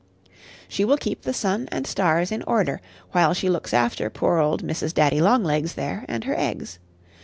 She 0.67 0.83
will 0.83 0.97
keep 0.97 1.21
the 1.21 1.31
sun 1.31 1.69
and 1.71 1.85
stars 1.85 2.31
in 2.31 2.41
order, 2.47 2.81
while 3.11 3.35
she 3.35 3.51
looks 3.51 3.71
after 3.71 4.09
poor 4.09 4.39
old 4.39 4.63
Mrs. 4.63 4.95
Daddy 4.95 5.21
long 5.21 5.43
legs 5.43 5.75
there 5.75 6.05
and 6.07 6.23
her 6.23 6.33
eggs. 6.35 6.79